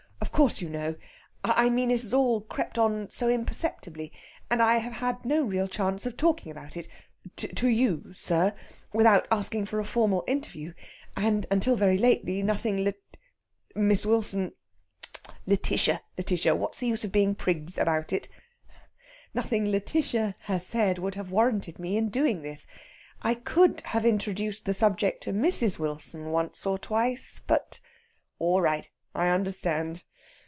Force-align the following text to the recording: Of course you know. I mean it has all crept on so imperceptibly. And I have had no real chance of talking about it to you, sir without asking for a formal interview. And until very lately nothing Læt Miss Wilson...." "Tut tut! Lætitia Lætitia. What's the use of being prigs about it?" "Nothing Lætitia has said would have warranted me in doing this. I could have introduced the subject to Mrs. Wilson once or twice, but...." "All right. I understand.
Of 0.23 0.31
course 0.35 0.61
you 0.61 0.69
know. 0.69 0.95
I 1.43 1.69
mean 1.69 1.91
it 1.91 2.01
has 2.01 2.13
all 2.13 2.41
crept 2.41 2.77
on 2.77 3.11
so 3.11 3.27
imperceptibly. 3.27 4.13
And 4.49 4.61
I 4.61 4.75
have 4.77 4.93
had 4.93 5.25
no 5.25 5.43
real 5.43 5.67
chance 5.67 6.05
of 6.05 6.15
talking 6.15 6.51
about 6.51 6.77
it 6.77 6.87
to 7.35 7.67
you, 7.67 8.13
sir 8.15 8.53
without 8.93 9.27
asking 9.29 9.65
for 9.65 9.79
a 9.79 9.83
formal 9.85 10.23
interview. 10.27 10.73
And 11.17 11.45
until 11.51 11.75
very 11.75 11.97
lately 11.97 12.41
nothing 12.43 12.77
Læt 12.77 12.93
Miss 13.75 14.05
Wilson...." 14.05 14.53
"Tut 15.01 15.23
tut! 15.23 15.35
Lætitia 15.77 15.99
Lætitia. 16.17 16.55
What's 16.57 16.77
the 16.77 16.87
use 16.87 17.03
of 17.03 17.11
being 17.11 17.35
prigs 17.35 17.77
about 17.77 18.13
it?" 18.13 18.29
"Nothing 19.33 19.65
Lætitia 19.65 20.35
has 20.43 20.65
said 20.65 20.97
would 20.97 21.15
have 21.15 21.29
warranted 21.31 21.77
me 21.77 21.97
in 21.97 22.09
doing 22.09 22.41
this. 22.41 22.65
I 23.21 23.35
could 23.35 23.81
have 23.81 24.05
introduced 24.05 24.65
the 24.65 24.73
subject 24.73 25.21
to 25.23 25.33
Mrs. 25.33 25.77
Wilson 25.77 26.31
once 26.31 26.65
or 26.65 26.79
twice, 26.79 27.41
but...." 27.45 27.79
"All 28.39 28.61
right. 28.61 28.89
I 29.13 29.27
understand. 29.29 30.03